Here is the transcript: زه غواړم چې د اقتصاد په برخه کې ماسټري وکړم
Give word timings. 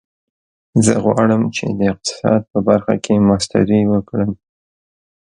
زه 0.85 0.93
غواړم 1.05 1.41
چې 1.55 1.65
د 1.77 1.81
اقتصاد 1.91 2.41
په 2.51 2.59
برخه 2.67 2.95
کې 3.03 3.23
ماسټري 3.27 3.81
وکړم 3.93 4.31